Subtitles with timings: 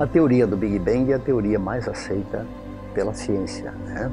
[0.00, 2.46] A teoria do Big Bang é a teoria mais aceita
[2.94, 3.70] pela ciência.
[3.70, 4.10] Né?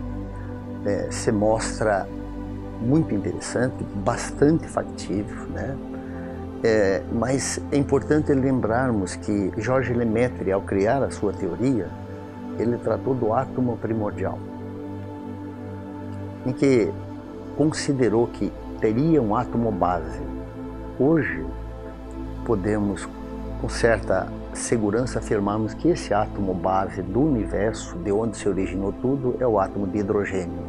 [0.85, 2.05] É, se mostra
[2.81, 5.77] muito interessante, bastante factível, né?
[6.61, 11.87] É, mas é importante lembrarmos que Jorge Lemaitre, ao criar a sua teoria,
[12.59, 14.37] ele tratou do átomo primordial,
[16.45, 16.91] em que
[17.55, 20.19] considerou que teria um átomo base.
[20.99, 21.45] Hoje,
[22.43, 23.07] podemos,
[23.61, 24.27] com certa
[24.59, 29.59] segurança, afirmarmos que esse átomo base do universo, de onde se originou tudo, é o
[29.59, 30.59] átomo de hidrogênio,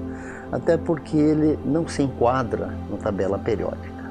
[0.53, 4.08] até porque ele não se enquadra na tabela periódica.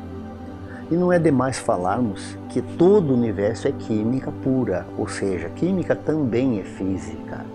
[0.89, 5.95] E não é demais falarmos que todo o universo é química pura, ou seja, química
[5.95, 7.45] também é física,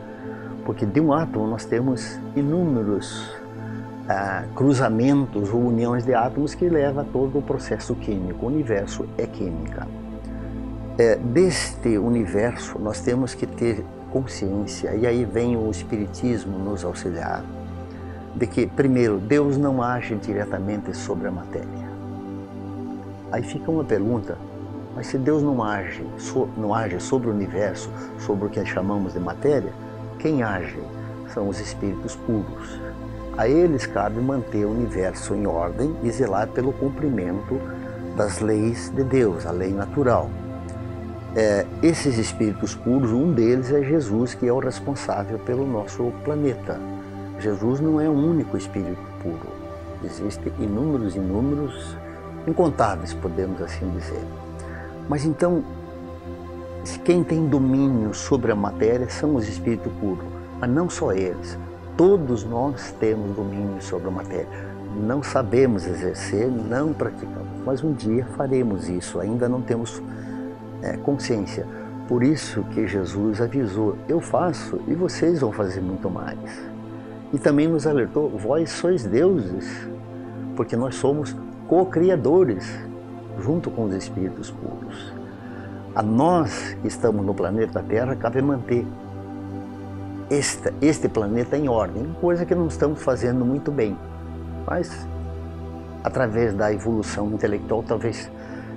[0.65, 3.35] porque de um átomo nós temos inúmeros
[4.09, 8.45] ah, cruzamentos ou uniões de átomos que leva a todo o processo químico.
[8.45, 9.87] O universo é química.
[10.99, 17.43] É, deste universo nós temos que ter consciência, e aí vem o Espiritismo nos auxiliar,
[18.37, 21.91] de que, primeiro, Deus não age diretamente sobre a matéria.
[23.31, 24.37] Aí fica uma pergunta,
[24.95, 26.05] mas se Deus não age,
[26.59, 29.73] não age sobre o universo, sobre o que chamamos de matéria,
[30.19, 30.79] quem age
[31.33, 32.79] são os espíritos puros.
[33.39, 37.59] A eles cabe manter o universo em ordem e zelar pelo cumprimento
[38.15, 40.29] das leis de Deus, a lei natural.
[41.35, 46.79] É, esses espíritos puros, um deles é Jesus, que é o responsável pelo nosso planeta.
[47.39, 49.49] Jesus não é o único espírito puro.
[50.05, 51.97] Existem inúmeros, inúmeros
[52.47, 54.23] incontáveis, podemos assim dizer.
[55.09, 55.65] Mas então,
[57.03, 60.27] quem tem domínio sobre a matéria são os espíritos puros,
[60.61, 61.59] mas não só eles.
[61.97, 64.49] Todos nós temos domínio sobre a matéria.
[65.01, 70.03] Não sabemos exercer, não praticamos, mas um dia faremos isso, ainda não temos
[70.83, 71.67] é, consciência.
[72.09, 76.39] Por isso que Jesus avisou: Eu faço e vocês vão fazer muito mais.
[77.33, 79.89] E também nos alertou: Vós sois deuses,
[80.57, 81.35] porque nós somos
[81.69, 82.69] co-criadores,
[83.41, 85.15] junto com os espíritos puros.
[85.95, 88.87] A nós que estamos no planeta Terra cabe manter
[90.31, 93.97] este, este planeta em ordem, coisa que não estamos fazendo muito bem.
[94.67, 95.07] Mas,
[96.03, 98.31] através da evolução intelectual, talvez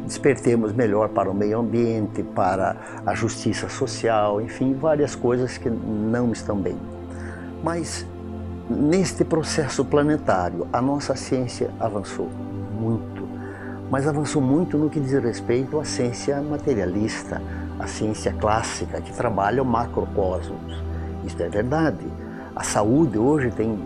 [0.06, 6.32] despertemos melhor para o meio ambiente, para a justiça social, enfim, várias coisas que não
[6.32, 6.78] estão bem.
[7.64, 8.06] Mas,
[8.70, 12.30] neste processo planetário, a nossa ciência avançou
[12.80, 13.28] muito,
[13.90, 17.42] mas avançou muito no que diz respeito à ciência materialista,
[17.80, 20.84] à ciência clássica, que trabalha o macrocosmos.
[21.26, 22.06] Isso é verdade.
[22.56, 23.78] A saúde hoje tem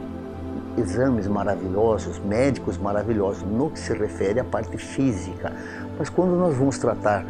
[0.79, 5.51] exames maravilhosos, médicos maravilhosos no que se refere à parte física.
[5.97, 7.25] Mas quando nós vamos tratar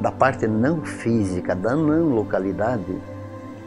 [0.00, 2.98] da parte não física, da não localidade,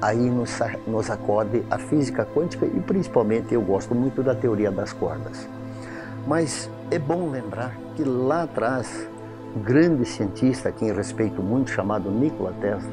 [0.01, 4.91] aí nos, nos acode a física quântica e principalmente eu gosto muito da teoria das
[4.93, 5.47] cordas.
[6.27, 9.07] Mas é bom lembrar que lá atrás,
[9.55, 12.91] um grande cientista a quem respeito muito, chamado Nikola Tesla,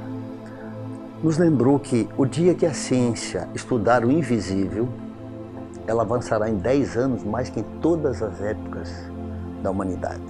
[1.23, 4.89] nos lembrou que o dia que a ciência estudar o invisível,
[5.89, 8.93] ela avançará em 10 anos mais que em todas as épocas
[9.63, 10.23] da humanidade.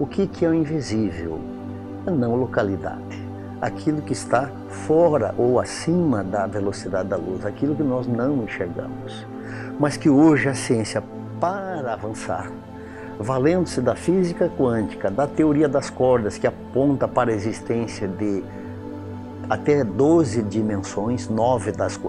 [0.00, 1.38] O que, que é o invisível?
[2.06, 3.24] A não localidade.
[3.60, 9.26] Aquilo que está fora ou acima da velocidade da luz, aquilo que nós não enxergamos.
[9.78, 11.02] Mas que hoje a ciência
[11.38, 12.50] para avançar,
[13.18, 18.42] valendo-se da física quântica, da teoria das cordas, que aponta para a existência de
[19.48, 22.00] até 12 dimensões, nove das,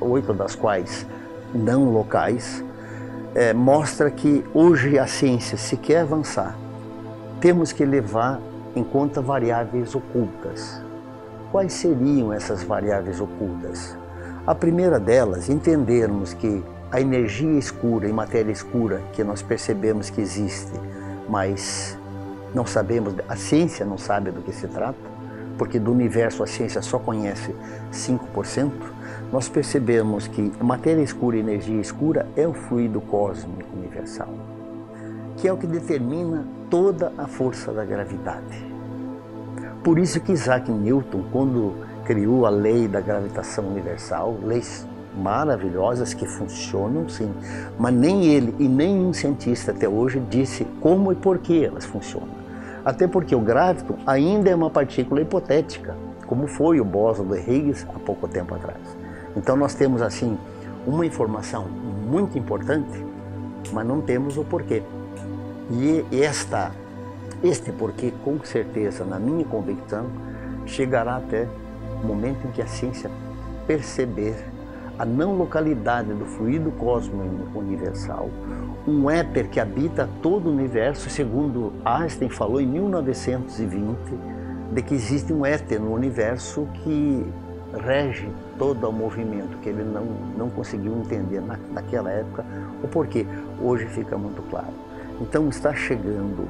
[0.00, 1.06] oito das quais
[1.54, 2.64] não locais,
[3.34, 6.56] é, mostra que hoje a ciência, se quer avançar,
[7.40, 8.40] temos que levar
[8.74, 10.80] em conta variáveis ocultas.
[11.50, 13.96] Quais seriam essas variáveis ocultas?
[14.46, 20.20] A primeira delas, entendermos que a energia escura e matéria escura que nós percebemos que
[20.20, 20.72] existe,
[21.28, 21.96] mas
[22.54, 24.98] não sabemos, a ciência não sabe do que se trata,
[25.58, 27.54] porque do universo a ciência só conhece
[27.92, 28.70] 5%,
[29.32, 34.28] nós percebemos que matéria escura e energia escura é o fluido cósmico universal,
[35.36, 38.72] que é o que determina toda a força da gravidade.
[39.82, 46.26] Por isso que Isaac Newton, quando criou a lei da gravitação universal, leis maravilhosas que
[46.26, 47.32] funcionam sim,
[47.78, 52.41] mas nem ele e nenhum cientista até hoje disse como e por que elas funcionam.
[52.84, 55.94] Até porque o gráviton ainda é uma partícula hipotética,
[56.26, 58.80] como foi o bóson do Higgs há pouco tempo atrás.
[59.36, 60.38] Então nós temos assim
[60.86, 63.04] uma informação muito importante,
[63.72, 64.82] mas não temos o porquê.
[65.70, 66.72] E esta
[67.42, 70.06] este porquê, com certeza, na minha convicção,
[70.64, 71.48] chegará até
[72.02, 73.10] o momento em que a ciência
[73.66, 74.51] perceber
[74.98, 78.28] a não localidade do fluido cósmico universal,
[78.86, 83.96] um éter que habita todo o universo, segundo Einstein falou em 1920,
[84.72, 87.26] de que existe um éter no universo que
[87.84, 88.28] rege
[88.58, 90.04] todo o movimento, que ele não,
[90.36, 92.44] não conseguiu entender na, naquela época,
[92.82, 93.26] o porquê.
[93.60, 94.72] Hoje fica muito claro.
[95.20, 96.48] Então está chegando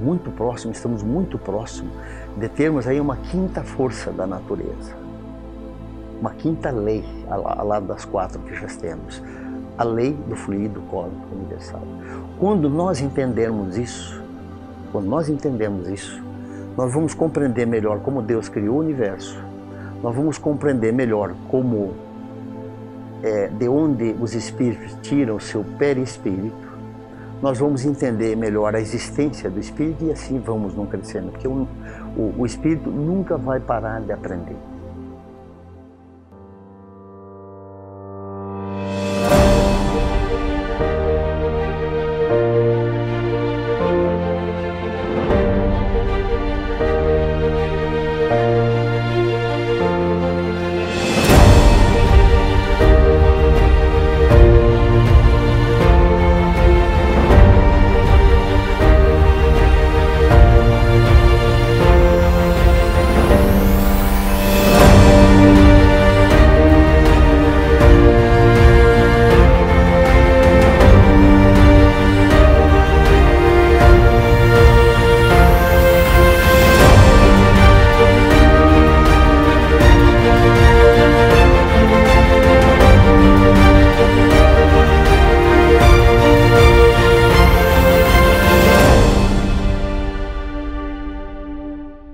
[0.00, 1.90] muito próximo, estamos muito próximo
[2.36, 4.94] de termos aí uma quinta força da natureza,
[6.24, 9.22] uma quinta lei ao lado das quatro que já temos,
[9.76, 11.82] a lei do fluido cósmico universal.
[12.38, 14.22] Quando nós entendermos isso,
[14.90, 16.24] quando nós entendemos isso,
[16.78, 19.38] nós vamos compreender melhor como Deus criou o universo,
[20.02, 21.92] nós vamos compreender melhor como
[23.22, 26.72] é, de onde os espíritos tiram o seu perispírito,
[27.42, 31.68] nós vamos entender melhor a existência do espírito e assim vamos não crescendo, porque o,
[32.16, 34.56] o, o espírito nunca vai parar de aprender.